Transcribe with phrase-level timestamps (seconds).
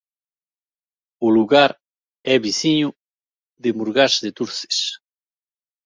[1.25, 1.71] O lugar
[2.33, 2.89] é veciño
[3.63, 4.77] de Murgás de Turces.